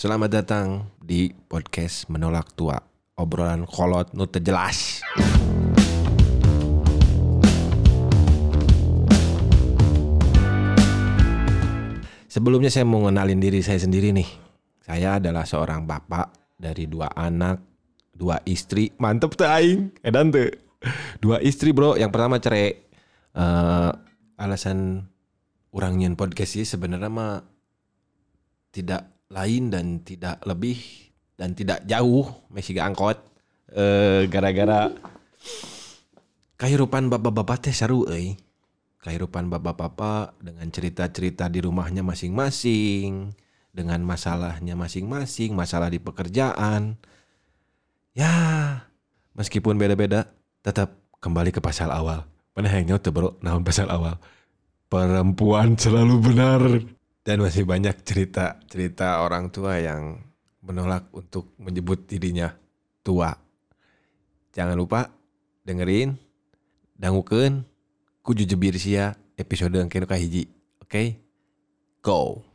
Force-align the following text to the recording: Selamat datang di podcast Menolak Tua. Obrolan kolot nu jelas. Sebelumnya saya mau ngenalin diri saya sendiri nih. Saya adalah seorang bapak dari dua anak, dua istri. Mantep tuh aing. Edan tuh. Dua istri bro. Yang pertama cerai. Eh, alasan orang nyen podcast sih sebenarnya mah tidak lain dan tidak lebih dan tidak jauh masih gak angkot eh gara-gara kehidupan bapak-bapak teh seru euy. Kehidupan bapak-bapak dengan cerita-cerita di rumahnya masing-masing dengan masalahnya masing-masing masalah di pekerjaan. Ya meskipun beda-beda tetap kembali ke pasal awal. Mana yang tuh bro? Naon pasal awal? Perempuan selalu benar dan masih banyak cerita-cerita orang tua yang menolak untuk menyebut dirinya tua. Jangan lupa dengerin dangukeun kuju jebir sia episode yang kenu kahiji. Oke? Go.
Selamat 0.00 0.32
datang 0.32 0.88
di 0.96 1.28
podcast 1.28 2.08
Menolak 2.08 2.56
Tua. 2.56 2.72
Obrolan 3.20 3.68
kolot 3.68 4.16
nu 4.16 4.24
jelas. 4.32 5.04
Sebelumnya 12.32 12.72
saya 12.72 12.88
mau 12.88 13.04
ngenalin 13.04 13.44
diri 13.44 13.60
saya 13.60 13.76
sendiri 13.76 14.16
nih. 14.16 14.24
Saya 14.80 15.20
adalah 15.20 15.44
seorang 15.44 15.84
bapak 15.84 16.56
dari 16.56 16.88
dua 16.88 17.12
anak, 17.12 17.60
dua 18.16 18.40
istri. 18.48 18.88
Mantep 18.96 19.36
tuh 19.36 19.52
aing. 19.52 20.00
Edan 20.00 20.32
tuh. 20.32 20.48
Dua 21.20 21.44
istri 21.44 21.76
bro. 21.76 22.00
Yang 22.00 22.08
pertama 22.08 22.40
cerai. 22.40 22.72
Eh, 23.36 23.90
alasan 24.40 25.12
orang 25.76 26.00
nyen 26.00 26.16
podcast 26.16 26.56
sih 26.56 26.64
sebenarnya 26.64 27.12
mah 27.12 27.44
tidak 28.72 29.19
lain 29.30 29.70
dan 29.70 30.02
tidak 30.02 30.42
lebih 30.42 30.78
dan 31.38 31.54
tidak 31.54 31.86
jauh 31.86 32.26
masih 32.50 32.76
gak 32.76 32.88
angkot 32.92 33.18
eh 33.70 34.26
gara-gara 34.26 34.90
kehidupan 36.60 37.08
bapak-bapak 37.08 37.64
teh 37.64 37.74
seru 37.74 38.04
euy. 38.04 38.36
Kehidupan 39.00 39.48
bapak-bapak 39.48 40.36
dengan 40.44 40.68
cerita-cerita 40.68 41.48
di 41.48 41.64
rumahnya 41.64 42.04
masing-masing 42.04 43.32
dengan 43.72 44.04
masalahnya 44.04 44.76
masing-masing 44.76 45.56
masalah 45.56 45.88
di 45.88 45.96
pekerjaan. 45.96 47.00
Ya 48.12 48.36
meskipun 49.32 49.80
beda-beda 49.80 50.28
tetap 50.60 51.00
kembali 51.24 51.48
ke 51.48 51.64
pasal 51.64 51.88
awal. 51.88 52.28
Mana 52.52 52.68
yang 52.76 53.00
tuh 53.00 53.08
bro? 53.08 53.40
Naon 53.40 53.64
pasal 53.64 53.88
awal? 53.88 54.20
Perempuan 54.92 55.80
selalu 55.80 56.16
benar 56.20 56.60
dan 57.24 57.44
masih 57.44 57.68
banyak 57.68 58.00
cerita-cerita 58.00 59.20
orang 59.20 59.52
tua 59.52 59.76
yang 59.76 60.24
menolak 60.64 61.08
untuk 61.12 61.52
menyebut 61.60 62.08
dirinya 62.08 62.52
tua. 63.04 63.32
Jangan 64.52 64.76
lupa 64.76 65.08
dengerin 65.64 66.16
dangukeun 66.96 67.64
kuju 68.20 68.44
jebir 68.44 68.76
sia 68.76 69.16
episode 69.36 69.76
yang 69.76 69.88
kenu 69.88 70.04
kahiji. 70.04 70.48
Oke? 70.84 71.16
Go. 72.00 72.49